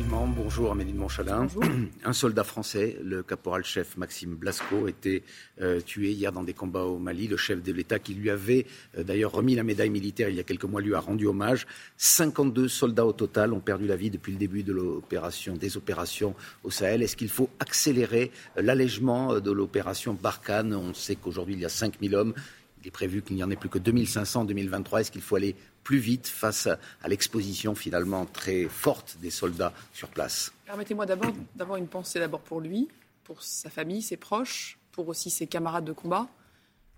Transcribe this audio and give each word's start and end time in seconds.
Effectivement, 0.00 0.26
bonjour 0.26 0.72
Amélie 0.72 0.94
de 0.94 0.98
Montchalin. 0.98 1.44
Bonjour. 1.44 1.62
Un 2.06 2.14
soldat 2.14 2.42
français, 2.42 2.96
le 3.04 3.22
caporal-chef 3.22 3.98
Maxime 3.98 4.34
Blasco, 4.34 4.88
était 4.88 5.22
euh, 5.60 5.82
tué 5.82 6.12
hier 6.12 6.32
dans 6.32 6.42
des 6.42 6.54
combats 6.54 6.84
au 6.84 6.98
Mali. 6.98 7.28
Le 7.28 7.36
chef 7.36 7.62
de 7.62 7.70
l'État 7.70 7.98
qui 7.98 8.14
lui 8.14 8.30
avait 8.30 8.64
euh, 8.96 9.02
d'ailleurs 9.02 9.30
remis 9.30 9.54
la 9.54 9.62
médaille 9.62 9.90
militaire 9.90 10.30
il 10.30 10.36
y 10.36 10.40
a 10.40 10.42
quelques 10.42 10.64
mois 10.64 10.80
lui 10.80 10.94
a 10.94 11.00
rendu 11.00 11.26
hommage. 11.26 11.66
52 11.98 12.66
soldats 12.66 13.04
au 13.04 13.12
total 13.12 13.52
ont 13.52 13.60
perdu 13.60 13.86
la 13.86 13.96
vie 13.96 14.08
depuis 14.08 14.32
le 14.32 14.38
début 14.38 14.62
de 14.62 14.72
l'opération, 14.72 15.54
des 15.54 15.76
opérations 15.76 16.34
au 16.64 16.70
Sahel. 16.70 17.02
Est-ce 17.02 17.16
qu'il 17.16 17.28
faut 17.28 17.50
accélérer 17.58 18.30
euh, 18.56 18.62
l'allègement 18.62 19.38
de 19.38 19.50
l'opération 19.50 20.14
Barkhane? 20.14 20.72
On 20.72 20.94
sait 20.94 21.16
qu'aujourd'hui 21.16 21.56
il 21.56 21.60
y 21.60 21.66
a 21.66 21.68
5000 21.68 22.14
hommes. 22.14 22.32
Il 22.80 22.88
est 22.88 22.90
prévu 22.90 23.22
qu'il 23.22 23.36
n'y 23.36 23.44
en 23.44 23.50
ait 23.50 23.56
plus 23.56 23.68
que 23.68 23.78
2500 23.78 24.42
en 24.42 24.44
2023. 24.44 25.00
Est-ce 25.00 25.10
qu'il 25.10 25.22
faut 25.22 25.36
aller 25.36 25.54
plus 25.84 25.98
vite 25.98 26.26
face 26.26 26.66
à 26.66 27.08
l'exposition 27.08 27.74
finalement 27.74 28.26
très 28.26 28.64
forte 28.64 29.18
des 29.20 29.30
soldats 29.30 29.72
sur 29.92 30.08
place? 30.08 30.52
Permettez-moi 30.66 31.06
d'abord 31.06 31.32
d'avoir 31.54 31.78
une 31.78 31.88
pensée 31.88 32.18
d'abord 32.18 32.40
pour 32.40 32.60
lui, 32.60 32.88
pour 33.24 33.42
sa 33.42 33.70
famille, 33.70 34.02
ses 34.02 34.16
proches, 34.16 34.78
pour 34.92 35.08
aussi 35.08 35.30
ses 35.30 35.46
camarades 35.46 35.84
de 35.84 35.92
combat. 35.92 36.28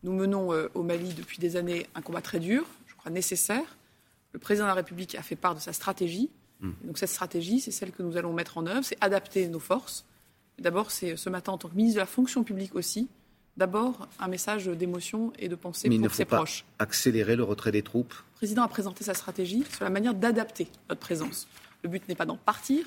Nous 0.03 0.13
menons 0.13 0.53
euh, 0.53 0.69
au 0.75 0.83
Mali 0.83 1.15
depuis 1.15 1.39
des 1.39 1.57
années 1.57 1.87
un 1.95 2.03
combat 2.03 2.23
très 2.23 2.41
dur, 2.41 2.65
je 2.87 2.95
crois 2.95 3.11
nécessaire. 3.11 3.77
Le 4.33 4.39
président 4.39 4.65
de 4.65 4.71
la 4.71 4.75
République 4.75 5.15
a 5.15 5.23
fait 5.23 5.37
part 5.37 5.55
de 5.55 5.61
sa 5.61 5.73
stratégie. 5.73 6.31
Donc 6.85 6.97
cette 6.97 7.09
stratégie, 7.09 7.61
c'est 7.61 7.73
celle 7.73 7.91
que 7.91 8.03
nous 8.03 8.17
allons 8.17 8.33
mettre 8.33 8.57
en 8.57 8.67
œuvre, 8.67 8.85
c'est 8.85 8.97
adapter 9.01 9.49
nos 9.49 9.59
forces. 9.59 10.05
D'abord, 10.59 10.93
c'est 10.93 11.17
ce 11.17 11.29
matin 11.29 11.53
en 11.53 11.59
tant 11.59 11.69
que 11.69 11.75
ministre 11.75 11.97
de 11.97 12.01
la 12.01 12.07
fonction 12.07 12.45
publique 12.45 12.77
aussi, 12.77 13.09
d'abord 13.57 14.09
un 14.19 14.29
message 14.29 14.67
d'émotion 14.67 15.33
et 15.39 15.49
de 15.49 15.55
pensée 15.55 15.89
Mais 15.89 15.97
il 15.97 15.99
pour 15.99 16.05
ne 16.05 16.09
faut 16.09 16.17
ses 16.17 16.25
pas 16.25 16.37
proches. 16.37 16.65
accélérer 16.79 17.37
le 17.37 17.45
retrait 17.45 17.73
des 17.73 17.83
troupes 17.83 18.15
Le 18.15 18.37
président 18.37 18.63
a 18.63 18.69
présenté 18.69 19.05
sa 19.05 19.15
stratégie 19.15 19.65
sur 19.71 19.85
la 19.85 19.91
manière 19.91 20.15
d'adapter 20.15 20.69
notre 20.89 21.01
présence. 21.01 21.47
Le 21.83 21.89
but 21.89 22.07
n'est 22.09 22.15
pas 22.15 22.27
d'en 22.27 22.37
partir, 22.37 22.85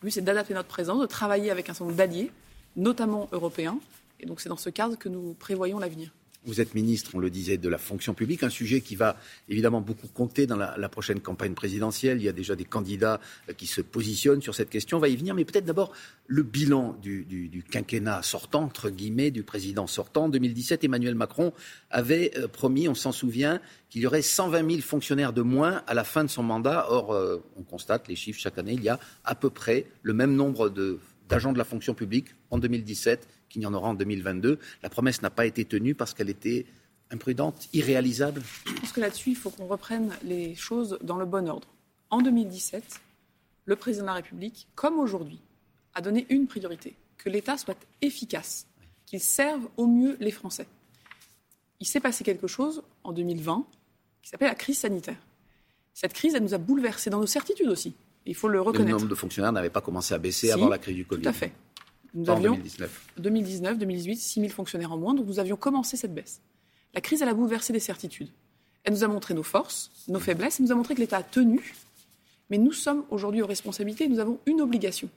le 0.00 0.06
but 0.06 0.10
c'est 0.12 0.22
d'adapter 0.22 0.54
notre 0.54 0.68
présence, 0.68 1.00
de 1.00 1.06
travailler 1.06 1.50
avec 1.50 1.68
un 1.68 1.72
certain 1.74 1.86
nombre 1.86 1.96
d'alliés, 1.96 2.30
notamment 2.76 3.28
européens. 3.32 3.78
Et 4.20 4.26
donc 4.26 4.40
c'est 4.40 4.48
dans 4.48 4.56
ce 4.56 4.70
cadre 4.70 4.96
que 4.96 5.08
nous 5.08 5.34
prévoyons 5.34 5.78
l'avenir. 5.78 6.10
Vous 6.46 6.60
êtes 6.60 6.74
ministre, 6.74 7.12
on 7.14 7.18
le 7.18 7.30
disait, 7.30 7.56
de 7.56 7.68
la 7.68 7.78
fonction 7.78 8.12
publique, 8.14 8.42
un 8.42 8.50
sujet 8.50 8.80
qui 8.82 8.96
va 8.96 9.16
évidemment 9.48 9.80
beaucoup 9.80 10.08
compter 10.08 10.46
dans 10.46 10.56
la, 10.56 10.88
prochaine 10.88 11.20
campagne 11.20 11.54
présidentielle. 11.54 12.18
Il 12.18 12.24
y 12.24 12.28
a 12.28 12.32
déjà 12.32 12.54
des 12.54 12.64
candidats 12.64 13.20
euh, 13.48 13.52
qui 13.54 13.66
se 13.66 13.80
positionnent 13.80 14.42
sur 14.42 14.54
cette 14.54 14.68
question. 14.70 14.98
On 14.98 15.00
va 15.00 15.08
y 15.08 15.16
venir, 15.16 15.34
mais 15.34 15.44
peut-être 15.44 15.64
d'abord 15.64 15.92
le 16.26 16.42
bilan 16.42 16.96
du, 17.02 17.24
du- 17.24 17.48
du 17.48 17.62
quinquennat 17.62 18.22
sortant, 18.22 18.62
entre 18.64 18.90
guillemets, 18.90 19.30
du 19.30 19.42
président 19.42 19.86
sortant. 19.86 20.24
En 20.24 20.28
2017, 20.28 20.84
Emmanuel 20.84 21.14
Macron 21.14 21.52
avait 21.90 22.32
euh, 22.36 22.46
promis, 22.48 22.88
on 22.88 22.94
s'en 22.94 23.12
souvient, 23.12 23.60
qu'il 23.90 24.02
y 24.02 24.06
aurait 24.06 24.22
120 24.22 24.68
000 24.70 24.80
fonctionnaires 24.82 25.32
de 25.32 25.42
moins 25.42 25.82
à 25.86 25.94
la 25.94 26.04
fin 26.04 26.24
de 26.24 26.28
son 26.30 26.42
mandat. 26.42 26.86
Or, 26.90 27.12
euh, 27.14 27.42
on 27.56 27.62
constate 27.62 28.06
les 28.08 28.16
chiffres 28.16 28.40
chaque 28.40 28.58
année, 28.58 28.74
il 28.74 28.82
y 28.82 28.88
a 28.88 29.00
à 29.24 29.34
peu 29.34 29.50
près 29.50 29.86
le 30.02 30.12
même 30.12 30.34
nombre 30.34 30.68
de- 30.68 30.98
d'agents 31.28 31.52
de 31.52 31.58
la 31.58 31.64
fonction 31.64 31.94
publique 31.94 32.28
en 32.50 32.58
2017 32.58 33.28
qu'il 33.48 33.62
y 33.62 33.66
en 33.66 33.74
aura 33.74 33.88
en 33.88 33.94
2022. 33.94 34.58
La 34.82 34.90
promesse 34.90 35.22
n'a 35.22 35.30
pas 35.30 35.46
été 35.46 35.64
tenue 35.64 35.94
parce 35.94 36.14
qu'elle 36.14 36.30
était 36.30 36.66
imprudente, 37.10 37.68
irréalisable. 37.72 38.42
Je 38.66 38.72
pense 38.72 38.92
que 38.92 39.00
là-dessus, 39.00 39.30
il 39.30 39.36
faut 39.36 39.50
qu'on 39.50 39.66
reprenne 39.66 40.12
les 40.24 40.54
choses 40.54 40.98
dans 41.02 41.16
le 41.16 41.26
bon 41.26 41.48
ordre. 41.48 41.68
En 42.10 42.22
2017, 42.22 43.00
le 43.66 43.76
président 43.76 44.04
de 44.04 44.08
la 44.08 44.14
République, 44.14 44.68
comme 44.74 44.98
aujourd'hui, 44.98 45.40
a 45.94 46.00
donné 46.00 46.26
une 46.28 46.46
priorité, 46.46 46.96
que 47.16 47.28
l'État 47.28 47.56
soit 47.56 47.78
efficace, 48.02 48.66
qu'il 49.06 49.20
serve 49.20 49.68
au 49.76 49.86
mieux 49.86 50.16
les 50.20 50.30
Français. 50.30 50.66
Il 51.80 51.86
s'est 51.86 52.00
passé 52.00 52.24
quelque 52.24 52.46
chose 52.46 52.82
en 53.04 53.12
2020 53.12 53.66
qui 54.22 54.30
s'appelle 54.30 54.48
la 54.48 54.54
crise 54.54 54.78
sanitaire. 54.78 55.18
Cette 55.92 56.12
crise, 56.12 56.34
elle 56.34 56.42
nous 56.42 56.54
a 56.54 56.58
bouleversés 56.58 57.10
dans 57.10 57.20
nos 57.20 57.26
certitudes 57.26 57.68
aussi. 57.68 57.94
Il 58.26 58.34
faut 58.34 58.48
le 58.48 58.54
Le 58.54 58.60
reconnaître. 58.62 58.98
nombre 58.98 59.08
de 59.08 59.14
fonctionnaires 59.14 59.52
n'avait 59.52 59.70
pas 59.70 59.80
commencé 59.80 60.14
à 60.14 60.18
baisser 60.18 60.46
Si, 60.48 60.52
avant 60.52 60.68
la 60.68 60.78
crise 60.78 60.94
du 60.96 61.04
Covid. 61.04 61.22
Tout 61.22 61.28
à 61.28 61.32
fait. 61.32 61.52
Nous 62.14 62.30
en 62.30 62.36
avions 62.36 62.52
2019. 62.52 63.06
2019, 63.18 63.78
2018, 63.78 64.16
6 64.16 64.40
000 64.40 64.52
fonctionnaires 64.52 64.92
en 64.92 64.96
moins, 64.98 65.14
donc 65.14 65.26
nous 65.26 65.38
avions 65.40 65.56
commencé 65.56 65.96
cette 65.96 66.14
baisse. 66.14 66.40
La 66.94 67.00
crise, 67.00 67.22
elle 67.22 67.28
a 67.28 67.34
bouleversé 67.34 67.72
des 67.72 67.80
certitudes. 67.80 68.28
Elle 68.84 68.92
nous 68.94 69.02
a 69.04 69.08
montré 69.08 69.34
nos 69.34 69.42
forces, 69.42 69.90
nos 70.08 70.20
faiblesses, 70.20 70.60
elle 70.60 70.66
nous 70.66 70.72
a 70.72 70.74
montré 70.76 70.94
que 70.94 71.00
l'État 71.00 71.16
a 71.18 71.22
tenu. 71.22 71.74
Mais 72.50 72.58
nous 72.58 72.72
sommes 72.72 73.04
aujourd'hui 73.10 73.42
aux 73.42 73.46
responsabilités 73.46 74.04
et 74.04 74.08
nous 74.08 74.20
avons 74.20 74.38
une 74.46 74.60
obligation 74.60 75.08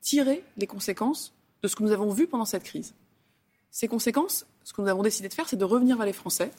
tirer 0.00 0.44
les 0.58 0.66
conséquences 0.66 1.32
de 1.62 1.68
ce 1.68 1.74
que 1.74 1.82
nous 1.82 1.90
avons 1.92 2.10
vu 2.10 2.26
pendant 2.28 2.44
cette 2.44 2.62
crise. 2.62 2.94
Ces 3.70 3.88
conséquences, 3.88 4.46
ce 4.64 4.72
que 4.72 4.80
nous 4.80 4.88
avons 4.88 5.02
décidé 5.02 5.28
de 5.28 5.34
faire, 5.34 5.48
c'est 5.48 5.56
de 5.56 5.64
revenir 5.64 5.96
vers 5.96 6.06
les 6.06 6.12
Français, 6.12 6.50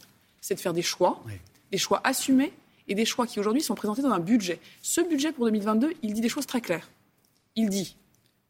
c'est 0.42 0.56
de 0.56 0.60
faire 0.60 0.74
des 0.74 0.82
choix, 0.82 1.22
Oui. 1.26 1.34
des 1.72 1.78
choix 1.78 2.02
assumés 2.04 2.52
et 2.90 2.96
des 2.96 3.06
choix 3.06 3.26
qui 3.26 3.40
aujourd'hui 3.40 3.62
sont 3.62 3.76
présentés 3.76 4.02
dans 4.02 4.12
un 4.12 4.20
budget. 4.20 4.60
Ce 4.82 5.00
budget 5.00 5.32
pour 5.32 5.46
2022, 5.46 5.94
il 6.02 6.14
dit 6.14 6.22
des 6.22 6.30
choses 6.30 6.46
très 6.46 6.60
claires. 6.60 6.90
Il 7.56 7.70
dit, 7.70 7.96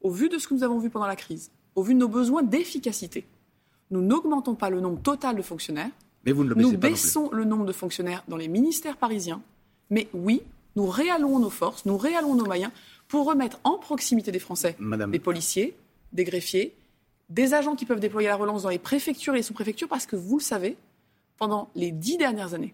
au 0.02 0.10
vu 0.10 0.30
de 0.30 0.38
ce 0.38 0.48
que 0.48 0.54
nous 0.56 0.64
avons 0.64 0.80
vu 0.80 0.90
pendant 0.90 1.08
la 1.08 1.16
crise, 1.16 1.52
au 1.76 1.84
vu 1.84 1.94
de 1.94 2.00
nos 2.00 2.08
besoins 2.08 2.42
d'efficacité, 2.42 3.26
nous 3.92 4.02
n'augmentons 4.02 4.56
pas 4.56 4.70
le 4.70 4.80
nombre 4.80 5.02
total 5.02 5.36
de 5.36 5.42
fonctionnaires, 5.42 5.92
Mais 6.26 6.32
vous 6.32 6.44
ne 6.44 6.50
le 6.50 6.56
nous 6.56 6.78
baissons 6.78 7.30
le 7.32 7.44
nombre 7.44 7.66
de 7.66 7.74
fonctionnaires 7.74 8.24
dans 8.28 8.38
les 8.38 8.48
ministères 8.48 8.98
parisiens, 8.98 9.42
mais 9.90 10.08
oui, 10.14 10.42
nous 10.76 10.88
réallons 10.88 11.40
nos 11.40 11.50
forces, 11.50 11.86
nous 11.86 11.98
réallons 11.98 12.36
nos 12.36 12.46
moyens 12.46 12.72
pour 13.08 13.26
remettre 13.26 13.60
en 13.64 13.78
proximité 13.78 14.32
des 14.32 14.40
Français 14.40 14.76
Madame. 14.80 15.12
des 15.12 15.20
policiers, 15.20 15.76
des 16.14 16.24
greffiers, 16.24 16.76
des 17.30 17.54
agents 17.54 17.76
qui 17.76 17.86
peuvent 17.86 18.00
déployer 18.00 18.28
la 18.28 18.36
relance 18.36 18.64
dans 18.64 18.70
les 18.70 18.80
préfectures 18.80 19.34
et 19.34 19.38
les 19.38 19.44
sous-préfectures, 19.44 19.88
parce 19.88 20.06
que 20.06 20.16
vous 20.16 20.38
le 20.38 20.44
savez, 20.44 20.78
pendant 21.38 21.70
les 21.76 21.92
dix 21.92 22.18
dernières 22.18 22.54
années, 22.54 22.74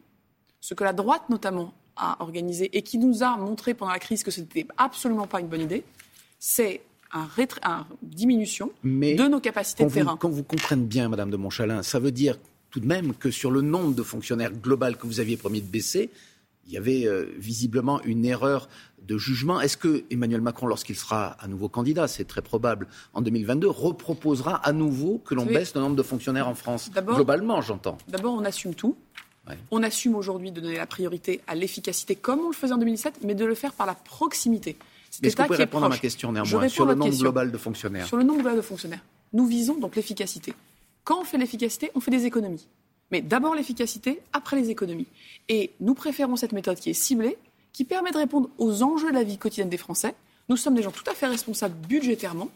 ce 0.66 0.74
que 0.74 0.84
la 0.84 0.94
droite 0.94 1.30
notamment 1.30 1.76
a 1.96 2.18
organisé 2.24 2.76
et 2.76 2.82
qui 2.82 2.98
nous 2.98 3.22
a 3.22 3.38
montré 3.38 3.76
pendant 3.76 3.92
la 3.92 4.00
crise 4.00 4.24
que 4.24 4.32
ce 4.32 4.42
n'était 4.42 4.66
absolument 4.78 5.28
pas 5.28 5.40
une 5.40 5.48
bonne 5.48 5.62
idée, 5.62 5.84
c'est 6.40 6.82
un 7.12 7.28
rétr- 7.38 7.60
un 7.62 7.86
diminution 8.02 8.72
Mais 8.82 9.14
de 9.14 9.26
nos 9.26 9.40
capacités 9.40 9.86
de 9.86 9.90
terrain. 9.92 10.14
vous, 10.14 10.18
quand 10.18 10.30
vous 10.30 10.42
comprenez 10.44 10.82
bien, 10.84 11.08
Madame 11.08 11.30
de 11.30 11.38
Montchalin, 11.38 11.84
ça 11.84 12.00
veut 12.00 12.12
dire 12.12 12.40
tout 12.72 12.80
de 12.80 12.88
même 12.88 13.14
que 13.14 13.30
sur 13.30 13.52
le 13.52 13.62
nombre 13.62 13.94
de 13.94 14.02
fonctionnaires 14.02 14.52
global 14.52 14.98
que 14.98 15.06
vous 15.06 15.20
aviez 15.20 15.38
promis 15.38 15.62
de 15.62 15.68
baisser, 15.68 16.10
il 16.66 16.74
y 16.74 16.78
avait 16.78 17.06
euh, 17.06 17.32
visiblement 17.38 18.02
une 18.02 18.26
erreur 18.26 18.68
de 19.04 19.20
jugement. 19.20 19.62
Est-ce 19.62 19.78
que 19.78 20.04
Emmanuel 20.10 20.42
Macron, 20.42 20.66
lorsqu'il 20.66 20.96
sera 20.96 21.28
à 21.40 21.48
nouveau 21.48 21.70
candidat, 21.70 22.08
c'est 22.08 22.26
très 22.26 22.42
probable, 22.42 22.88
en 23.14 23.22
2022, 23.22 23.68
reproposera 23.70 24.56
à 24.56 24.74
nouveau 24.74 25.20
que 25.20 25.36
l'on 25.36 25.46
baisse 25.46 25.76
le 25.76 25.82
nombre 25.82 25.96
de 25.96 26.02
fonctionnaires 26.02 26.48
en 26.48 26.56
France? 26.56 26.90
Globalement, 26.92 27.62
j'entends. 27.62 28.00
D'abord, 28.08 28.34
on 28.34 28.44
assume 28.44 28.74
tout. 28.74 28.96
Ouais. 29.48 29.58
On 29.72 29.84
assume 29.84 30.16
aujourd'hui 30.16 30.52
de 30.52 30.60
donner 30.60 30.78
la 30.78 30.88
priorité 30.88 31.42
à 31.48 31.56
l'efficacité 31.56 32.16
comme 32.16 32.40
on 32.40 32.50
le 32.50 32.56
faisait 32.56 32.74
en 32.74 32.78
2017, 32.78 33.20
mais 33.24 33.36
de 33.36 33.46
le 33.46 33.56
faire 33.56 33.74
par 33.74 33.86
la 33.86 33.94
proximité. 33.94 34.72
Est-ce 34.72 35.20
que 35.20 35.26
l'État 35.26 35.44
vous 35.44 35.48
pouvez 35.48 35.60
est 35.60 35.66
répondre 35.66 35.86
à 35.86 35.90
ma 35.90 35.98
question 35.98 36.32
néanmoins 36.32 36.68
sur 36.68 36.86
le 36.86 36.96
nombre 36.96 37.10
question. 37.10 37.24
global 37.24 37.52
de 37.52 37.58
fonctionnaires 37.58 38.08
Sur 38.08 38.18
le 38.18 38.24
nombre 38.24 38.40
global 38.40 38.58
de 38.58 38.62
fonctionnaires. 38.62 39.04
Nous 39.34 39.46
visons 39.46 39.78
donc 39.78 39.96
l'efficacité. 39.96 40.54
Quand 41.04 41.22
on 41.22 41.24
fait 41.24 41.38
l'efficacité, 41.38 41.92
on 41.96 42.00
fait 42.00 42.12
des 42.12 42.26
économies. 42.26 42.68
Mais 43.12 43.22
d'abord 43.22 43.54
l'efficacité, 43.56 44.20
après 44.34 44.56
les 44.56 44.70
économies. 44.70 45.08
Et 45.48 45.72
nous 45.80 45.94
préférons 45.94 46.36
cette 46.36 46.52
méthode 46.52 46.80
qui 46.80 46.90
est 46.90 46.94
ciblée, 46.94 47.38
qui 47.72 47.86
permet 47.86 48.12
de 48.12 48.18
répondre 48.18 48.50
aux 48.58 48.84
enjeux 48.84 49.10
de 49.10 49.16
la 49.16 49.24
vie 49.24 49.38
quotidienne 49.38 49.70
des 49.70 49.78
Français. 49.78 50.16
Nous 50.50 50.58
sommes 50.58 50.76
des 50.76 50.82
gens 50.82 50.92
tout 50.92 51.04
à 51.10 51.14
fait 51.14 51.28
responsables 51.28 51.76
budgétairement, 51.88 52.50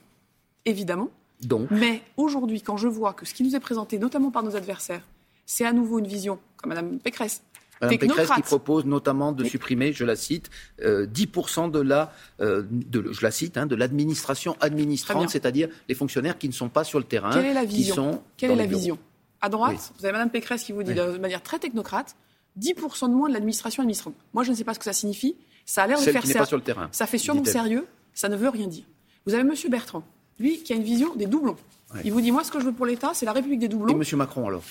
évidemment. 0.66 1.10
Donc, 1.42 1.70
Mais 1.72 2.02
aujourd'hui, 2.18 2.62
quand 2.62 2.78
je 2.78 2.88
vois 2.88 3.14
que 3.14 3.26
ce 3.26 3.34
qui 3.34 3.44
nous 3.44 3.56
est 3.56 3.60
présenté, 3.60 4.00
notamment 4.00 4.32
par 4.32 4.44
nos 4.44 4.56
adversaires, 4.56 5.02
c'est 5.46 5.66
à 5.66 5.74
nouveau 5.74 6.00
une 6.00 6.08
vision, 6.08 6.40
comme 6.62 6.70
Mme 6.70 7.00
Pécresse, 7.00 7.42
Mme 7.82 7.98
Pécresse 7.98 8.30
qui 8.36 8.42
propose 8.42 8.86
notamment 8.86 9.32
de 9.32 9.44
supprimer, 9.46 9.94
je 9.94 10.04
la 10.04 10.16
cite, 10.18 10.50
euh, 10.84 11.06
10% 11.06 11.72
de 11.72 11.80
la, 11.80 12.12
euh, 12.42 12.64
de, 12.70 13.12
je 13.14 13.22
la 13.22 13.32
cite, 13.32 13.58
hein, 13.58 13.66
de 13.66 13.76
l'administration 13.76 14.58
administrante, 14.60 15.30
c'est-à-dire 15.30 15.70
les 15.88 15.96
fonctionnaires 15.96 16.38
qui 16.38 16.48
ne 16.50 16.54
sont 16.54 16.68
pas 16.70 16.84
sur 16.84 17.00
le 17.00 17.06
terrain, 17.06 17.32
Quelle 17.32 17.46
est 17.46 17.54
la 17.54 17.66
qui 17.66 17.78
vision 17.78 17.96
sont 17.96 18.22
Quelle 18.36 18.52
est 18.52 18.56
la 18.56 18.66
vision 18.66 18.98
À 19.42 19.48
droite, 19.48 19.72
Oui. 19.78 19.96
vous 20.00 20.06
avez 20.06 20.12
Mme 20.14 20.30
Pécresse 20.30 20.64
qui 20.64 20.74
vous 20.74 20.84
dit 20.84 20.92
Oui. 20.92 20.98
de 20.98 21.18
manière 21.20 21.42
très 21.42 21.58
technocrate 21.60 22.16
10% 22.60 23.08
de 23.08 23.14
moins 23.14 23.30
de 23.30 23.34
l'administration 23.34 23.84
administrante. 23.84 24.16
Moi, 24.34 24.44
je 24.44 24.52
ne 24.52 24.56
sais 24.56 24.66
pas 24.66 24.74
ce 24.74 24.80
que 24.80 24.86
ça 24.86 24.92
signifie. 24.94 25.38
Ça 25.66 25.84
a 25.84 25.88
l'air 25.88 26.00
de 26.00 26.04
faire 26.04 26.22
qui 26.22 26.28
ser- 26.28 26.40
pas 26.40 26.46
sur 26.46 26.58
le 26.58 26.64
terrain. 26.64 26.90
Ça 26.92 27.06
fait 27.06 27.18
sûrement 27.20 27.46
sérieux. 27.46 27.86
Ça 28.14 28.28
ne 28.28 28.36
veut 28.36 28.50
rien 28.50 28.68
dire. 28.68 28.84
Vous 29.26 29.34
avez 29.36 29.44
M. 29.44 29.54
Bertrand, 29.70 30.04
lui, 30.40 30.62
qui 30.64 30.74
a 30.74 30.76
une 30.76 30.84
vision 30.84 31.16
des 31.16 31.28
doublons. 31.28 31.56
Ouais. 31.94 32.02
Il 32.04 32.12
vous 32.12 32.20
dit 32.20 32.32
Moi, 32.32 32.44
ce 32.44 32.52
que 32.52 32.60
je 32.60 32.66
veux 32.66 32.74
pour 32.74 32.86
l'État, 32.88 33.12
c'est 33.14 33.26
la 33.26 33.32
République 33.32 33.60
des 33.60 33.68
Et 33.68 33.70
doublons. 33.70 33.98
M. 34.02 34.18
Macron 34.18 34.48
alors? 34.48 34.64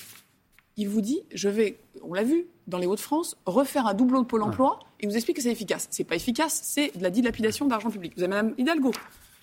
Il 0.77 0.89
vous 0.89 1.01
dit 1.01 1.21
Je 1.33 1.49
vais, 1.49 1.77
on 2.03 2.13
l'a 2.13 2.23
vu, 2.23 2.45
dans 2.67 2.77
les 2.77 2.85
Hauts-de-France, 2.87 3.35
refaire 3.45 3.85
un 3.87 3.93
doublon 3.93 4.21
de 4.21 4.25
Pôle 4.27 4.43
emploi 4.43 4.79
et 4.99 5.07
vous 5.07 5.15
explique 5.15 5.37
que 5.37 5.43
c'est 5.43 5.51
efficace. 5.51 5.87
C'est 5.91 6.03
pas 6.03 6.15
efficace, 6.15 6.61
c'est 6.63 6.95
de 6.97 7.03
la 7.03 7.09
dilapidation 7.09 7.65
d'argent 7.67 7.89
public. 7.89 8.13
Vous 8.15 8.23
avez 8.23 8.29
Mme 8.29 8.53
Hidalgo 8.57 8.91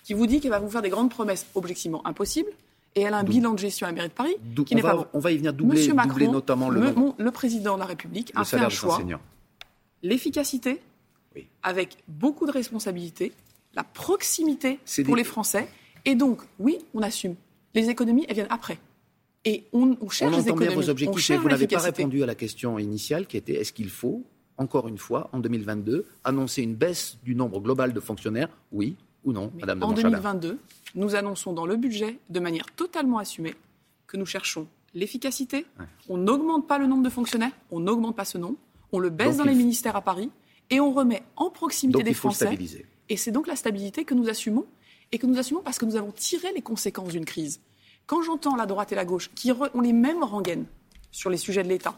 qui 0.03 0.13
vous 0.13 0.25
dit 0.27 0.39
qu'elle 0.39 0.51
va 0.51 0.59
vous 0.59 0.69
faire 0.69 0.81
des 0.81 0.89
grandes 0.89 1.09
promesses 1.09 1.45
objectivement 1.55 2.05
impossibles 2.07 2.49
et 2.95 3.01
elle 3.01 3.13
a 3.13 3.17
un 3.17 3.23
bilan 3.23 3.53
de 3.53 3.59
gestion 3.59 3.85
à 3.85 3.89
la 3.89 3.95
mairie 3.95 4.07
de 4.07 4.13
Paris 4.13 4.35
qui 4.65 4.73
n'est 4.75 4.81
pas 4.81 4.95
bon. 4.95 5.05
on 5.13 5.19
va 5.19 5.31
y 5.31 5.37
venir 5.37 5.53
doubler, 5.53 5.77
Monsieur 5.77 5.93
Macron, 5.93 6.09
doubler 6.11 6.27
notamment 6.29 6.69
le, 6.69 6.93
mon- 6.93 7.13
le 7.17 7.31
président 7.31 7.75
de 7.75 7.79
la 7.81 7.85
République 7.85 8.31
a 8.35 8.43
fait 8.45 8.57
un 8.57 8.69
choix, 8.69 8.99
l'efficacité, 10.03 10.79
Oui. 11.35 11.47
avec 11.63 11.97
beaucoup 12.07 12.45
de 12.45 12.51
responsabilités, 12.51 13.33
la 13.75 13.83
proximité 13.83 14.79
pour 15.05 15.15
des- 15.15 15.21
les 15.21 15.23
Français. 15.23 15.67
Et 16.05 16.15
donc, 16.15 16.41
oui, 16.59 16.79
on 16.93 17.01
assume. 17.01 17.35
Les 17.75 17.89
économies, 17.89 18.25
elles 18.29 18.35
viennent 18.35 18.47
après. 18.49 18.77
Et 19.45 19.65
on, 19.73 19.91
on 19.91 19.97
On 20.01 20.09
cherche 20.09 20.31
les 20.31 20.41
entend 20.41 20.55
bien 20.55 20.67
économies. 20.67 20.75
vos 20.75 20.89
on 20.89 20.91
objectifs, 20.91 21.29
mais 21.29 21.37
vous 21.37 21.49
n'avez 21.49 21.67
pas 21.67 21.79
répondu 21.79 22.23
à 22.23 22.25
la 22.25 22.35
question 22.35 22.79
initiale 22.79 23.27
qui 23.27 23.37
était 23.37 23.53
est-ce 23.53 23.71
qu'il 23.71 23.89
faut, 23.89 24.23
encore 24.57 24.87
une 24.87 24.97
fois, 24.97 25.29
en 25.31 25.39
2022, 25.39 26.05
annoncer 26.23 26.63
une 26.63 26.75
baisse 26.75 27.17
du 27.23 27.35
nombre 27.35 27.59
global 27.61 27.93
de 27.93 27.99
fonctionnaires? 27.99 28.49
Oui 28.71 28.95
ou 29.23 29.33
non, 29.33 29.51
Madame 29.59 29.79
de 29.79 29.83
En 29.83 29.91
2022, 29.91 30.59
nous 30.95 31.15
annonçons 31.15 31.53
dans 31.53 31.65
le 31.65 31.75
budget, 31.75 32.19
de 32.29 32.39
manière 32.39 32.65
totalement 32.75 33.17
assumée, 33.17 33.55
que 34.05 34.15
nous 34.15 34.25
cherchons 34.25 34.67
l'efficacité. 34.93 35.65
On 36.07 36.17
n'augmente 36.17 36.67
pas 36.67 36.77
le 36.77 36.87
nombre 36.87 37.03
de 37.03 37.09
fonctionnaires, 37.09 37.51
on 37.71 37.79
n'augmente 37.79 38.15
pas 38.15 38.25
ce 38.25 38.37
nombre, 38.37 38.57
on 38.91 38.99
le 38.99 39.09
baisse 39.09 39.37
dans 39.37 39.43
les 39.43 39.55
ministères 39.55 39.95
à 39.95 40.01
Paris 40.01 40.31
et 40.69 40.79
on 40.79 40.93
remet 40.93 41.23
en 41.35 41.49
proximité 41.49 42.03
des 42.03 42.13
Français. 42.13 42.57
Et 43.09 43.17
c'est 43.17 43.31
donc 43.31 43.47
la 43.47 43.55
stabilité 43.55 44.05
que 44.05 44.13
nous 44.13 44.29
assumons 44.29 44.65
et 45.11 45.17
que 45.17 45.25
nous 45.25 45.37
assumons 45.37 45.61
parce 45.61 45.77
que 45.77 45.85
nous 45.85 45.95
avons 45.95 46.11
tiré 46.11 46.51
les 46.53 46.61
conséquences 46.61 47.11
d'une 47.11 47.25
crise. 47.25 47.61
Quand 48.07 48.21
j'entends 48.21 48.55
la 48.55 48.65
droite 48.65 48.93
et 48.93 48.95
la 48.95 49.03
gauche 49.03 49.29
qui 49.35 49.51
ont 49.51 49.81
les 49.81 49.91
mêmes 49.91 50.23
rengaines 50.23 50.65
sur 51.11 51.29
les 51.29 51.35
sujets 51.35 51.63
de 51.63 51.67
l'État 51.67 51.93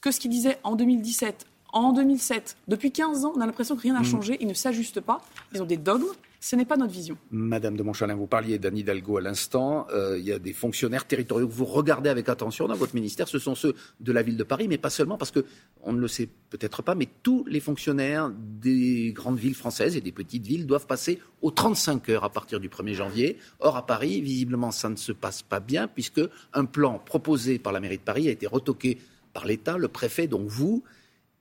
que 0.00 0.10
ce 0.10 0.18
qu'ils 0.18 0.30
disaient 0.30 0.58
en 0.64 0.74
2017, 0.74 1.46
en 1.72 1.92
2007, 1.92 2.56
depuis 2.68 2.92
15 2.92 3.24
ans, 3.24 3.32
on 3.36 3.40
a 3.40 3.46
l'impression 3.46 3.76
que 3.76 3.82
rien 3.82 3.94
n'a 3.94 4.00
mm. 4.00 4.04
changé, 4.04 4.36
ils 4.40 4.48
ne 4.48 4.54
s'ajustent 4.54 5.00
pas, 5.00 5.20
ils 5.54 5.62
ont 5.62 5.66
des 5.66 5.76
dogmes, 5.76 6.12
ce 6.42 6.56
n'est 6.56 6.64
pas 6.64 6.78
notre 6.78 6.92
vision. 6.92 7.18
Madame 7.30 7.76
de 7.76 7.82
Montchalin, 7.82 8.14
vous 8.14 8.26
parliez 8.26 8.58
d'Anne 8.58 8.78
Hidalgo 8.78 9.18
à 9.18 9.20
l'instant. 9.20 9.86
Euh, 9.92 10.18
il 10.18 10.24
y 10.24 10.32
a 10.32 10.38
des 10.38 10.54
fonctionnaires 10.54 11.06
territoriaux 11.06 11.46
que 11.46 11.52
vous 11.52 11.66
regardez 11.66 12.08
avec 12.08 12.30
attention 12.30 12.66
dans 12.66 12.74
votre 12.74 12.94
ministère. 12.94 13.28
Ce 13.28 13.38
sont 13.38 13.54
ceux 13.54 13.74
de 14.00 14.10
la 14.10 14.22
ville 14.22 14.38
de 14.38 14.42
Paris, 14.42 14.66
mais 14.66 14.78
pas 14.78 14.88
seulement, 14.88 15.18
parce 15.18 15.30
que 15.30 15.44
on 15.82 15.92
ne 15.92 16.00
le 16.00 16.08
sait 16.08 16.30
peut-être 16.48 16.80
pas, 16.80 16.94
mais 16.94 17.08
tous 17.22 17.44
les 17.46 17.60
fonctionnaires 17.60 18.30
des 18.34 19.12
grandes 19.12 19.38
villes 19.38 19.54
françaises 19.54 19.96
et 19.96 20.00
des 20.00 20.12
petites 20.12 20.46
villes 20.46 20.66
doivent 20.66 20.86
passer 20.86 21.18
aux 21.42 21.50
35 21.50 22.08
heures 22.08 22.24
à 22.24 22.30
partir 22.30 22.58
du 22.58 22.70
1er 22.70 22.94
janvier. 22.94 23.36
Or, 23.58 23.76
à 23.76 23.84
Paris, 23.84 24.22
visiblement, 24.22 24.70
ça 24.70 24.88
ne 24.88 24.96
se 24.96 25.12
passe 25.12 25.42
pas 25.42 25.60
bien, 25.60 25.88
puisque 25.88 26.22
un 26.54 26.64
plan 26.64 26.98
proposé 26.98 27.58
par 27.58 27.74
la 27.74 27.80
mairie 27.80 27.98
de 27.98 28.02
Paris 28.02 28.28
a 28.28 28.30
été 28.30 28.46
retoqué 28.46 28.96
par 29.34 29.44
l'État, 29.44 29.76
le 29.76 29.88
préfet, 29.88 30.26
donc 30.26 30.48
vous, 30.48 30.82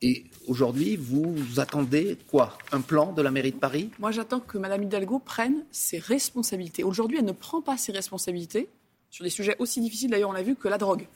et 0.01 0.24
aujourd'hui, 0.48 0.96
vous 0.96 1.36
attendez 1.57 2.18
quoi? 2.30 2.57
Un 2.72 2.81
plan 2.81 3.12
de 3.12 3.22
la 3.22 3.31
mairie 3.31 3.51
de 3.51 3.57
Paris? 3.57 3.90
Moi, 4.00 4.12
j'attends 4.12 4.40
que 4.40 4.57
Mme 4.57 4.84
Hidalgo 4.84 5.19
prenne 5.19 5.66
ses 5.72 6.00
responsabilités. 6.00 6.84
Aujourd'hui, 6.84 7.18
elle 7.19 7.25
ne 7.25 7.34
prend 7.34 7.62
pas 7.62 7.78
ses 7.78 7.92
responsabilités 7.92 8.69
sur 9.10 9.24
des 9.24 9.30
sujets 9.30 9.56
aussi 9.60 9.81
difficiles, 9.81 10.10
d'ailleurs, 10.12 10.30
on 10.30 10.34
l'a 10.34 10.44
vu, 10.44 10.56
que 10.56 10.68
la 10.68 10.78
drogue. 10.78 11.07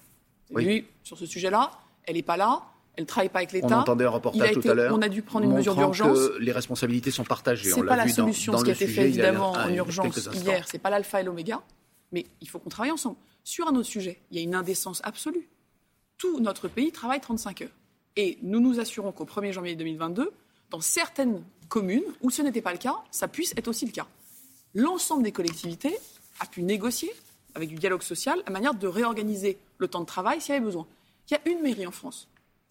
Oui. 0.52 0.86
sur 1.04 1.18
ce 1.18 1.26
sujet-là, 1.26 1.72
elle 2.04 2.16
n'est 2.16 2.22
pas 2.22 2.38
là. 2.38 2.62
Elle 2.96 3.04
ne 3.04 3.08
travaille 3.08 3.30
pas 3.30 3.40
avec 3.40 3.54
l'État. 3.54 3.78
On 3.78 3.82
entendait 3.82 4.06
un 4.06 4.10
reportage 4.10 4.52
tout 4.54 4.70
à 4.70 4.74
l'heure. 4.76 4.94
On 4.96 5.02
a 5.02 5.10
dû 5.10 5.24
prendre 5.24 5.46
une 5.46 5.54
mesure 5.54 5.76
d'urgence. 5.76 6.20
Les 6.40 6.52
responsabilités 6.52 7.10
sont 7.10 7.24
partagées. 7.24 7.72
Ce 7.72 7.80
n'est 7.80 7.86
pas 7.86 7.96
la 7.96 8.08
solution, 8.08 8.56
ce 8.58 8.64
qui 8.64 8.70
a 8.70 8.74
été 8.74 8.88
fait 8.88 9.08
évidemment 9.08 9.54
en 9.54 9.70
urgence 9.70 10.30
hier. 10.34 10.68
Ce 10.68 10.74
n'est 10.74 10.80
pas 10.80 10.90
l'alpha 10.90 11.22
et 11.22 11.24
l'oméga. 11.24 11.62
Mais 12.12 12.26
il 12.42 12.50
faut 12.50 12.60
qu'on 12.60 12.70
travaille 12.70 12.92
ensemble. 12.92 13.16
Sur 13.44 13.68
un 13.68 13.76
autre 13.76 13.88
sujet, 13.88 14.22
il 14.30 14.38
y 14.38 14.40
a 14.40 14.44
une 14.44 14.54
indécence 14.54 15.02
absolue. 15.04 15.50
Tout 16.18 16.40
notre 16.40 16.68
pays 16.68 16.92
travaille 16.92 17.20
35 17.20 17.64
heures. 17.64 17.70
Et 18.16 18.38
nous 18.42 18.60
nous 18.60 18.80
assurons 18.80 19.12
qu'au 19.12 19.26
1er 19.26 19.52
janvier 19.52 19.76
2022, 19.76 20.32
dans 20.70 20.82
certaines 20.82 21.44
communes 21.68 22.04
où 22.22 22.30
ce 22.30 22.42
n'était 22.42 22.62
pas 22.62 22.72
le 22.72 22.78
cas, 22.78 22.96
ça 23.12 23.28
puisse 23.28 23.54
être 23.58 23.68
aussi 23.68 23.86
le 23.86 23.92
cas. 23.92 24.08
L'ensemble 24.76 25.24
des 25.24 25.32
collectivités 25.32 25.96
a 26.40 26.46
pu 26.46 26.62
négocier, 26.62 27.12
avec 27.56 27.70
du 27.70 27.76
dialogue 27.76 28.02
social, 28.02 28.42
la 28.46 28.52
manière 28.52 28.74
de 28.74 28.88
réorganiser 28.88 29.58
le 29.78 29.88
temps 29.88 30.02
de 30.02 30.06
travail 30.06 30.42
s'il 30.42 30.54
y 30.54 30.58
avait 30.58 30.66
besoin. 30.66 30.88
Il 31.30 31.34
y 31.34 31.38
a 31.38 31.52
une 31.52 31.62
mairie 31.62 31.88
en 31.88 31.92
France 31.92 32.28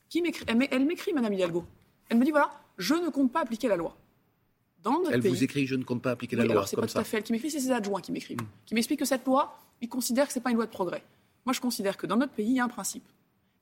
qui 0.08 0.20
m'écrit, 0.20 0.44
elle 0.48 0.84
m'écrit, 0.84 1.12
Madame 1.12 1.32
Hidalgo. 1.32 1.64
Elle 2.08 2.18
me 2.18 2.24
dit 2.24 2.30
voilà, 2.30 2.50
je 2.76 2.94
ne 2.94 3.08
compte 3.08 3.32
pas 3.32 3.40
appliquer 3.40 3.68
la 3.68 3.76
loi. 3.76 3.96
Dans 4.82 4.98
notre 4.98 5.12
elle 5.12 5.20
vous 5.20 5.44
écrit 5.44 5.66
je 5.66 5.76
ne 5.76 5.84
compte 5.84 6.02
pas 6.02 6.10
appliquer 6.10 6.36
la 6.36 6.44
loi. 6.44 6.52
Alors 6.52 6.68
c'est 6.68 6.76
pas 6.76 6.86
tout 6.86 6.98
à 6.98 7.04
fait 7.04 7.18
elle 7.18 7.22
qui 7.22 7.32
m'écrit, 7.32 7.50
c'est 7.50 7.60
ses 7.60 7.70
adjoints 7.70 8.00
qui 8.00 8.12
m'écrivent, 8.12 8.42
hmm. 8.42 8.66
qui 8.66 8.74
m'expliquent 8.74 9.00
que 9.00 9.06
cette 9.06 9.24
loi, 9.24 9.58
ils 9.80 9.88
considèrent 9.88 10.26
que 10.26 10.32
ce 10.32 10.38
n'est 10.38 10.42
pas 10.42 10.50
une 10.50 10.56
loi 10.56 10.66
de 10.66 10.72
progrès. 10.72 11.02
Moi, 11.44 11.52
je 11.52 11.60
considère 11.60 11.96
que 11.96 12.06
dans 12.06 12.16
notre 12.16 12.32
pays, 12.32 12.50
il 12.50 12.56
y 12.56 12.60
a 12.60 12.64
un 12.64 12.68
principe 12.68 13.04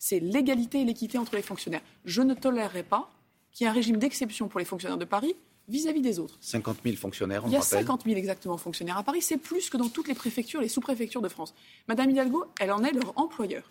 c'est 0.01 0.19
l'égalité 0.19 0.81
et 0.81 0.85
l'équité 0.85 1.19
entre 1.19 1.37
les 1.37 1.43
fonctionnaires. 1.43 1.83
Je 2.07 2.23
ne 2.23 2.33
tolérerai 2.33 2.83
pas 2.83 3.13
qu'il 3.53 3.65
y 3.65 3.69
ait 3.69 3.71
un 3.71 3.75
régime 3.75 3.99
d'exception 3.99 4.49
pour 4.49 4.59
les 4.59 4.65
fonctionnaires 4.65 4.99
de 4.99 5.05
Paris 5.05 5.37
vis-à-vis 5.69 6.01
des 6.01 6.19
autres. 6.19 6.37
50 6.41 6.79
000 6.83 6.97
fonctionnaires, 6.97 7.45
on 7.45 7.49
Il 7.49 7.53
y 7.53 7.57
a 7.57 7.61
50 7.61 8.05
000 8.05 8.17
exactement 8.17 8.57
fonctionnaires 8.57 8.97
à 8.97 9.03
Paris. 9.03 9.21
C'est 9.21 9.37
plus 9.37 9.69
que 9.69 9.77
dans 9.77 9.91
toutes 9.91 10.09
les 10.09 10.15
préfectures, 10.15 10.63
les 10.63 10.71
sous-préfectures 10.71 11.21
de 11.21 11.29
France. 11.29 11.55
Madame 11.87 12.11
Hidalgo, 12.11 12.47
elle 12.59 12.73
en 12.73 12.83
est 12.83 12.93
leur 12.93 13.13
employeur. 13.17 13.71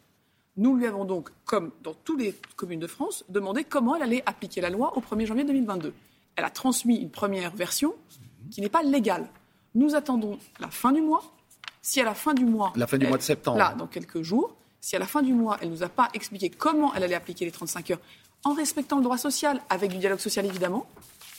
Nous 0.56 0.76
lui 0.76 0.86
avons 0.86 1.04
donc, 1.04 1.30
comme 1.46 1.72
dans 1.84 1.96
toutes 1.96 2.20
les 2.20 2.36
communes 2.56 2.80
de 2.80 2.88
France, 2.88 3.26
demandé 3.28 3.64
comment 3.64 3.96
elle 3.96 4.04
allait 4.04 4.24
appliquer 4.28 4.62
la 4.62 4.70
loi 4.70 4.96
au 4.96 5.02
1er 5.02 5.26
janvier 5.26 5.46
2022. 5.46 5.94
Elle 6.36 6.46
a 6.46 6.50
transmis 6.52 6.98
une 6.98 7.10
première 7.10 7.56
version 7.56 7.96
qui 8.52 8.62
n'est 8.62 8.70
pas 8.70 8.84
légale. 8.84 9.28
Nous 9.74 9.96
attendons 9.96 10.38
la 10.60 10.70
fin 10.70 10.92
du 10.92 11.02
mois. 11.02 11.24
Si 11.82 12.00
à 12.00 12.04
la 12.04 12.14
fin 12.14 12.36
du 12.36 12.46
mois. 12.46 12.72
La 12.76 12.86
fin 12.86 13.00
du 13.00 13.08
mois 13.08 13.18
de 13.18 13.24
septembre. 13.24 13.58
Là, 13.58 13.74
dans 13.74 13.88
quelques 13.88 14.22
jours, 14.22 14.56
si 14.82 14.96
à 14.96 15.00
la 15.00 15.06
fin 15.06 15.22
du 15.22 15.34
mois, 15.34 15.58
elle 15.62 15.70
ne 15.70 15.76
nous 15.76 15.84
a 15.84 15.90
pas 15.90 16.10
expliqué 16.14 16.50
comment 16.50 16.94
elle 16.94 17.04
allait 17.04 17.16
appliquer 17.16 17.46
les 17.46 17.52
35 17.52 17.92
heures, 17.92 18.00
en 18.44 18.54
respectant 18.54 18.98
le 18.98 19.04
droit 19.04 19.18
social, 19.18 19.62
avec 19.70 19.92
du 19.92 19.98
dialogue 19.98 20.20
social 20.20 20.46
évidemment, 20.46 20.88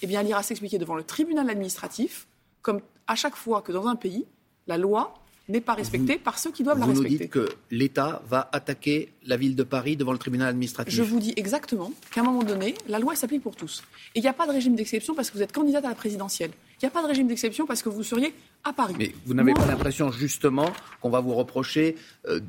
eh 0.03 0.07
bien, 0.07 0.21
elle 0.21 0.29
ira 0.29 0.43
s'expliquer 0.43 0.79
devant 0.79 0.95
le 0.95 1.03
tribunal 1.03 1.49
administratif, 1.49 2.27
comme 2.63 2.81
à 3.07 3.15
chaque 3.15 3.37
fois 3.37 3.63
que 3.63 3.73
dans 3.73 3.87
un 3.87 3.97
pays, 3.97 4.27
la 4.67 4.79
loi 4.79 5.15
n'est 5.51 5.61
pas 5.61 5.75
respectée 5.75 6.17
par 6.17 6.39
ceux 6.39 6.53
qui 6.53 6.63
doivent 6.63 6.79
la 6.79 6.87
respecter. 6.87 7.09
Vous 7.09 7.15
nous 7.15 7.19
dites 7.19 7.31
que 7.31 7.49
l'État 7.71 8.23
va 8.29 8.49
attaquer 8.53 9.13
la 9.27 9.37
ville 9.37 9.57
de 9.57 9.63
Paris 9.63 9.97
devant 9.97 10.13
le 10.13 10.19
tribunal 10.19 10.49
administratif. 10.49 10.95
Je 10.95 11.03
vous 11.03 11.19
dis 11.19 11.33
exactement 11.37 11.93
qu'à 12.13 12.21
un 12.21 12.25
moment 12.25 12.45
donné, 12.45 12.75
la 12.89 12.99
loi 12.99 13.17
s'applique 13.17 13.43
pour 13.43 13.57
tous. 13.57 13.83
Et 14.15 14.21
il 14.21 14.23
n'y 14.23 14.29
a 14.29 14.33
pas 14.33 14.47
de 14.47 14.53
régime 14.53 14.77
d'exception 14.77 15.15
parce 15.15 15.31
que 15.31 15.37
vous 15.37 15.43
êtes 15.43 15.53
candidate 15.53 15.85
à 15.85 15.89
la 15.89 15.95
présidentielle. 15.95 16.53
Il 16.81 16.85
n'y 16.85 16.89
a 16.89 16.91
pas 16.91 17.03
de 17.03 17.09
régime 17.09 17.27
d'exception 17.27 17.67
parce 17.67 17.83
que 17.83 17.89
vous 17.89 18.03
seriez 18.03 18.33
à 18.65 18.73
Paris. 18.73 18.95
Mais 18.97 19.13
vous 19.27 19.35
n'avez 19.35 19.53
pas 19.53 19.67
l'impression 19.67 20.13
justement 20.13 20.71
qu'on 21.01 21.11
va 21.11 21.21
vous 21.21 21.35
reprocher 21.35 21.97
euh, 22.27 22.41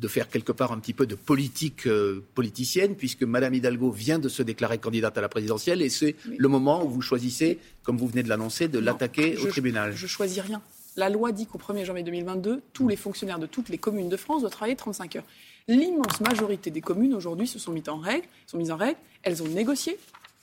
de 0.00 0.08
faire 0.08 0.28
quelque 0.28 0.52
part 0.52 0.72
un 0.72 0.78
petit 0.78 0.94
peu 0.94 1.06
de 1.06 1.14
politique 1.14 1.86
euh, 1.86 2.24
politicienne, 2.34 2.94
puisque 2.94 3.22
Madame 3.22 3.54
Hidalgo 3.54 3.90
vient 3.90 4.18
de 4.18 4.28
se 4.28 4.42
déclarer 4.42 4.78
candidate 4.78 5.16
à 5.18 5.20
la 5.20 5.28
présidentielle, 5.28 5.82
et 5.82 5.90
c'est 5.90 6.16
le 6.24 6.48
moment 6.48 6.84
où 6.84 6.88
vous 6.88 7.02
choisissez, 7.02 7.58
comme 7.82 7.98
vous 7.98 8.06
venez 8.06 8.22
de 8.22 8.28
l'annoncer, 8.28 8.66
de 8.68 8.78
l'attaquer 8.78 9.36
au 9.36 9.46
tribunal. 9.46 9.92
Je 9.94 10.06
choisis 10.06 10.40
rien. 10.40 10.62
La 10.96 11.08
loi 11.08 11.32
dit 11.32 11.46
qu'au 11.46 11.58
1er 11.58 11.84
janvier 11.84 12.02
2022, 12.02 12.62
tous 12.72 12.88
les 12.88 12.96
fonctionnaires 12.96 13.38
de 13.38 13.46
toutes 13.46 13.68
les 13.68 13.78
communes 13.78 14.08
de 14.08 14.16
France 14.16 14.40
doivent 14.40 14.52
travailler 14.52 14.74
35 14.74 15.16
heures. 15.16 15.24
L'immense 15.68 16.20
majorité 16.20 16.70
des 16.70 16.80
communes 16.80 17.14
aujourd'hui 17.14 17.46
se 17.46 17.58
sont 17.58 17.72
mises 17.72 17.88
en 17.88 17.98
règle, 17.98 18.26
sont 18.46 18.58
mises 18.58 18.72
en 18.72 18.76
règle, 18.76 18.98
elles 19.22 19.42
ont 19.42 19.48
négocié. 19.48 19.98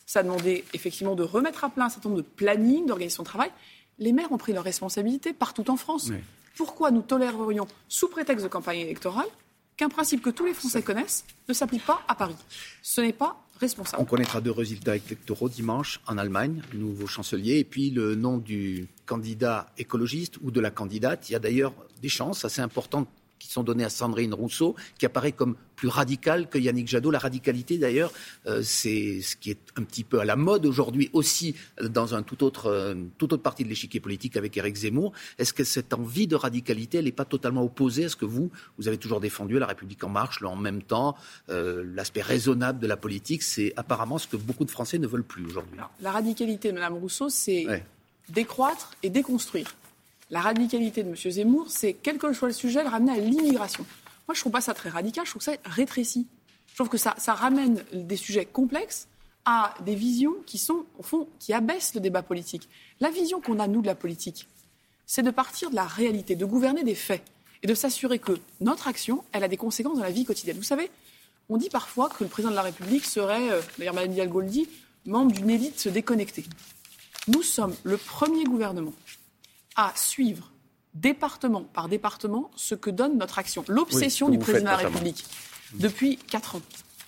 Ça 0.06 0.19
a 0.19 0.24
demandé 0.24 0.63
effectivement 0.74 1.15
de 1.15 1.24
remettre 1.24 1.63
à 1.65 1.69
plat 1.69 1.86
un 1.86 1.89
certain 1.89 2.10
nombre 2.10 2.21
de 2.21 2.27
plannings, 2.27 2.86
d'organisation 2.86 3.24
de 3.24 3.27
travail. 3.27 3.50
Les 4.00 4.13
maires 4.13 4.31
ont 4.31 4.38
pris 4.38 4.53
leurs 4.53 4.63
responsabilités 4.63 5.33
partout 5.33 5.69
en 5.69 5.75
France. 5.75 6.12
Pourquoi 6.56 6.92
nous 6.92 7.01
tolérerions, 7.01 7.68
sous 7.89 8.07
prétexte 8.07 8.44
de 8.45 8.50
campagne 8.50 8.80
électorale, 8.80 9.27
qu'un 9.77 9.89
principe 9.89 10.21
que 10.21 10.31
tous 10.31 10.45
les 10.45 10.53
Français 10.53 10.81
connaissent 10.81 11.24
ne 11.47 11.53
s'applique 11.53 11.85
pas 11.85 12.01
à 12.07 12.15
Paris. 12.15 12.35
Ce 12.81 13.00
n'est 13.00 13.13
pas 13.13 13.38
responsable. 13.59 14.01
On 14.01 14.06
connaîtra 14.06 14.41
deux 14.41 14.51
résultats 14.51 14.95
électoraux 14.95 15.50
dimanche 15.50 16.01
en 16.07 16.18
Allemagne, 16.18 16.62
le 16.74 16.79
nouveau 16.79 17.07
chancelier, 17.07 17.59
et 17.59 17.63
puis 17.63 17.91
le 17.91 18.15
nom 18.15 18.38
du 18.38 18.88
candidat 19.05 19.67
écologiste 19.77 20.38
ou 20.41 20.51
de 20.51 20.60
la 20.60 20.72
candidate. 20.72 21.29
Il 21.29 21.34
y 21.34 21.36
a 21.36 21.39
d'ailleurs 21.39 21.74
des 22.01 22.10
chances 22.10 22.43
assez 22.43 22.62
importantes 22.62 23.07
qui 23.39 23.50
sont 23.50 23.63
données 23.63 23.84
à 23.84 23.89
Sandrine 23.89 24.34
Rousseau, 24.34 24.75
qui 24.98 25.06
apparaît 25.06 25.32
comme 25.32 25.56
plus 25.75 25.88
radicale 25.88 26.50
que 26.50 26.58
Yannick 26.58 26.88
Jadot. 26.88 27.12
La 27.12 27.20
radicalité, 27.20 27.77
d'ailleurs, 27.77 28.12
euh, 28.48 28.62
c'est 28.63 29.22
ce 29.22 29.36
qui 29.36 29.51
est 29.51 29.60
un 29.77 29.84
petit 29.84 30.03
peu 30.03 30.20
à 30.20 30.25
la 30.25 30.36
mode 30.36 30.65
aujourd'hui 30.65 31.10
aussi 31.13 31.56
dans 31.82 32.15
un 32.15 32.24
tout 32.24 32.44
autre, 32.44 32.65
euh, 32.65 32.96
toute 33.17 33.32
autre 33.34 33.44
partie 33.44 33.63
de 33.63 33.70
l'échiquier 33.70 34.00
politique 34.00 34.36
avec 34.36 34.58
Éric 34.58 34.75
Zemmour. 34.75 35.13
Est-ce 35.38 35.53
que 35.53 35.63
cette 35.63 35.94
envie 35.94 36.27
de 36.27 36.36
radicalité, 36.36 36.98
elle 36.98 37.06
n'est 37.06 37.12
pas 37.12 37.25
totalement 37.25 37.63
opposée 37.63 38.06
à 38.06 38.10
ce 38.10 38.15
que 38.15 38.25
vous, 38.25 38.51
vous 38.77 38.88
avez 38.88 38.98
toujours 38.98 39.20
défendu 39.20 39.60
la 39.60 39.67
République 39.67 40.03
en 40.03 40.10
marche, 40.10 40.41
en 40.41 40.56
même 40.56 40.82
temps, 40.82 41.15
euh, 41.50 41.84
l'aspect 41.94 42.22
raisonnable 42.22 42.79
de 42.79 42.88
la 42.88 42.98
politique, 42.98 43.44
c'est 43.44 43.74
apparemment 43.77 44.17
ce 44.17 44.27
que 44.27 44.36
beaucoup 44.36 44.65
de 44.65 44.72
Français 44.72 44.98
ne 44.98 45.08
veulent 45.08 45.24
plus 45.24 45.46
aujourd'hui? 45.46 45.79
La 46.01 46.12
radicalité 46.12 46.72
Mme 46.72 46.96
Rousseau, 46.96 47.29
c'est 47.29 47.65
décroître 48.29 48.91
et 49.03 49.10
déconstruire. 49.10 49.67
La 50.29 50.41
radicalité 50.41 51.03
de 51.03 51.10
M. 51.10 51.15
Zemmour, 51.15 51.69
c'est, 51.69 51.93
quel 51.93 52.17
que 52.17 52.31
soit 52.34 52.50
le 52.50 52.53
sujet, 52.53 52.84
le 52.84 52.89
ramener 52.89 53.13
à 53.13 53.17
l'immigration. 53.17 53.86
Moi, 54.27 54.34
je 54.34 54.39
ne 54.39 54.41
trouve 54.41 54.51
pas 54.51 54.62
ça 54.62 54.74
très 54.74 54.89
radical, 54.89 55.25
je 55.25 55.31
trouve 55.31 55.41
ça 55.41 55.53
rétréci. 55.63 56.27
Je 56.67 56.75
trouve 56.75 56.89
que 56.89 56.98
ça, 56.98 57.15
ramène 57.27 57.84
des 57.93 58.17
sujets 58.17 58.46
complexes 58.46 59.07
à 59.46 59.74
des 59.86 59.96
visions 59.96 60.36
qui 60.46 60.57
sont, 60.57 60.86
au 61.00 61.03
fond, 61.03 61.27
qui 61.39 61.53
abaissent 61.53 61.96
le 61.96 62.01
débat 62.01 62.22
politique. 62.22 62.67
La 63.00 63.10
vision 63.10 63.39
qu'on 63.39 63.60
a, 63.60 63.67
nous, 63.67 63.81
de 63.81 63.88
la 63.88 63.96
politique, 63.96 64.48
c'est 65.05 65.24
de 65.24 65.31
partir 65.31 65.69
de 65.69 65.75
la 65.75 65.86
réalité, 65.86 66.36
de 66.36 66.46
gouverner 66.46 66.84
des 66.84 66.93
faits 66.93 67.24
et 67.63 67.67
de 67.67 67.74
s'assurer 67.74 68.19
que 68.19 68.34
notre 68.60 68.88
action, 68.89 69.24
elle 69.31 69.43
a 69.43 69.48
des 69.48 69.57
conséquences 69.57 69.98
dans 69.98 70.03
la 70.03 70.12
vie 70.12 70.25
quotidienne. 70.25 70.57
Vous 70.57 70.63
savez, 70.63 70.91
on 71.50 71.55
dit 71.55 71.69
parfois 71.69 72.10
que 72.10 72.25
le 72.25 72.29
président 72.29 72.51
de 72.51 72.55
la 72.55 72.62
République 72.62 73.05
serait, 73.05 73.50
euh, 73.50 73.62
d'ailleurs 73.77 73.93
Mme 73.96 74.12
Hidalgo 74.12 74.41
le 74.41 74.48
dit, 74.48 74.67
membre 75.05 75.31
d'une 75.31 75.50
élite 75.50 75.88
déconnectée. 75.88 76.43
Nous 77.29 77.41
sommes 77.41 77.74
le 77.84 77.98
premier 77.98 78.43
gouvernement 78.43 78.93
à 79.77 79.93
suivre 79.96 80.51
département 80.96 81.62
par 81.62 81.88
département 81.88 82.50
ce 82.55 82.75
que 82.75 82.89
donne 82.89 83.17
notre 83.17 83.39
action. 83.39 83.63
L'obsession 83.67 84.29
du 84.29 84.39
président 84.39 84.65
de 84.65 84.72
la 84.72 84.89
République 84.89 85.24
depuis 85.75 86.17
quatre 86.17 86.55
ans, 86.55 86.62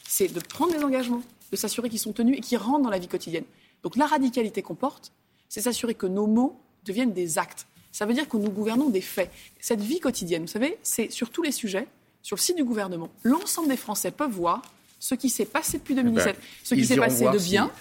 c'est 0.07 0.27
de 0.27 0.39
prendre 0.39 0.73
des 0.73 0.83
engagements, 0.83 1.23
de 1.51 1.57
s'assurer 1.57 1.89
qu'ils 1.89 1.99
sont 1.99 2.13
tenus 2.13 2.37
et 2.37 2.41
qu'ils 2.41 2.57
rentrent 2.57 2.83
dans 2.83 2.89
la 2.89 2.99
vie 2.99 3.07
quotidienne. 3.07 3.45
Donc 3.83 3.95
la 3.95 4.05
radicalité 4.05 4.61
qu'on 4.61 4.75
porte, 4.75 5.11
c'est 5.47 5.61
s'assurer 5.61 5.95
que 5.95 6.05
nos 6.05 6.27
mots 6.27 6.59
deviennent 6.85 7.13
des 7.13 7.37
actes. 7.37 7.65
Ça 7.91 8.05
veut 8.05 8.13
dire 8.13 8.29
que 8.29 8.37
nous 8.37 8.51
gouvernons 8.51 8.89
des 8.89 9.01
faits. 9.01 9.31
Cette 9.59 9.81
vie 9.81 9.99
quotidienne, 9.99 10.43
vous 10.43 10.47
savez, 10.47 10.77
c'est 10.83 11.11
sur 11.11 11.31
tous 11.31 11.41
les 11.41 11.51
sujets, 11.51 11.87
sur 12.21 12.35
le 12.35 12.41
site 12.41 12.55
du 12.55 12.63
gouvernement. 12.63 13.09
L'ensemble 13.23 13.69
des 13.69 13.77
Français 13.77 14.11
peuvent 14.11 14.31
voir 14.31 14.61
ce 14.99 15.15
qui 15.15 15.29
s'est 15.29 15.45
passé 15.45 15.79
depuis 15.79 15.95
2017, 15.95 16.27
eh 16.27 16.33
ben, 16.33 16.47
ce 16.63 16.75
qui 16.75 16.85
s'est 16.85 16.97
passé 16.97 17.25
de 17.25 17.37
bien, 17.39 17.71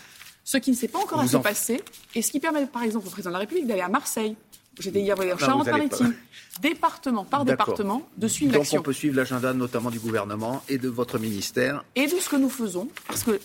ce 0.45 0.57
qui 0.57 0.71
ne 0.71 0.77
s'est 0.77 0.89
pas 0.89 1.01
encore 1.01 1.21
assez 1.21 1.39
passé, 1.41 1.83
et 2.15 2.23
ce 2.23 2.31
qui 2.31 2.41
permet 2.41 2.65
par 2.67 2.85
exemple 2.85 3.07
au 3.07 3.11
président 3.11 3.31
de 3.31 3.35
la 3.35 3.41
République 3.41 3.67
d'aller 3.67 3.83
à 3.83 3.89
Marseille, 3.89 4.37
j'étais 4.81 5.01
hier 5.01 5.19
en 5.19 5.39
Charente-Maritime, 5.39 6.15
département 6.61 7.25
par 7.25 7.45
département, 7.45 8.09
de 8.17 8.29
suivre 8.29 8.55
l'action. 8.55 8.79
Donc 8.79 8.83
on 8.83 8.85
peut 8.85 8.93
suivre 8.93 9.17
l'agenda 9.17 9.53
notamment 9.53 9.91
du 9.91 9.99
gouvernement 9.99 10.63
et 10.69 10.79
de 10.79 10.89
votre 10.89 11.19
ministère. 11.19 11.85
Et 11.95 12.07
de 12.07 12.17
ce 12.17 12.29
que 12.29 12.37
nous 12.37 12.51
faisons, 12.51 12.89
parce 13.07 13.23
que 13.23 13.41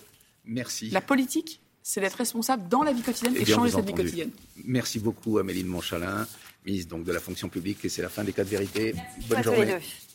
Merci. 0.46 0.90
la 0.90 1.02
politique, 1.02 1.60
c'est 1.82 2.02
d'être 2.02 2.16
responsable 2.16 2.68
dans 2.70 2.84
la 2.84 2.94
vie 2.94 3.02
quotidienne 3.02 3.36
et, 3.36 3.46
changer 3.46 3.72
cette 3.72 3.86
vie 3.86 3.94
quotidienne. 3.94 4.32
Merci 4.66 5.00
beaucoup 5.00 5.38
Amélie 5.38 5.64
de 5.64 5.70
Montchalin, 5.70 6.26
ministre 6.66 6.96
donc 6.96 7.04
de 7.04 7.12
la 7.12 7.20
fonction 7.20 7.50
publique, 7.50 7.84
et 7.84 7.90
c'est 7.90 8.02
la 8.02 8.10
fin 8.10 8.24
des 8.24 8.34
cas 8.34 8.44
de 8.44 8.50
vérité. 8.50 8.96
Bonne 9.28 9.44
journée. 9.44 9.78